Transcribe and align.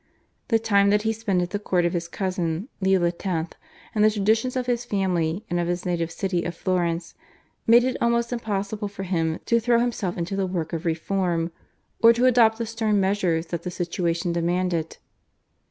The 0.47 0.57
time 0.57 0.89
that 0.89 1.03
he 1.03 1.13
spent 1.13 1.43
at 1.43 1.51
the 1.51 1.59
court 1.59 1.85
of 1.85 1.93
his 1.93 2.07
cousin, 2.07 2.69
Leo 2.81 3.03
X., 3.03 3.23
and 3.93 4.03
the 4.03 4.09
traditions 4.09 4.55
of 4.55 4.65
his 4.65 4.83
family 4.83 5.45
and 5.47 5.59
of 5.59 5.67
his 5.67 5.85
native 5.85 6.11
city 6.11 6.43
of 6.43 6.55
Florence 6.55 7.13
made 7.67 7.83
it 7.83 7.97
almost 8.01 8.33
impossible 8.33 8.87
for 8.87 9.03
him 9.03 9.39
to 9.45 9.59
throw 9.59 9.77
himself 9.77 10.17
into 10.17 10.35
the 10.35 10.47
work 10.47 10.73
of 10.73 10.85
reform 10.87 11.51
or 12.01 12.13
to 12.13 12.25
adopt 12.25 12.57
the 12.57 12.65
stern 12.65 12.99
measures 12.99 13.45
that 13.53 13.61
the 13.61 13.69
situation 13.69 14.33
demanded. 14.33 14.97